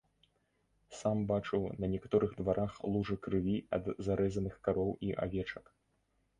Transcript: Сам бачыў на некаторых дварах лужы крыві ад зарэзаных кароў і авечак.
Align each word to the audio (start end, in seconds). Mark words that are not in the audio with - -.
Сам 0.99 1.17
бачыў 1.31 1.67
на 1.83 1.89
некаторых 1.93 2.33
дварах 2.41 2.73
лужы 2.95 3.19
крыві 3.29 3.57
ад 3.81 3.85
зарэзаных 4.11 4.59
кароў 4.69 4.91
і 5.09 5.15
авечак. 5.27 5.65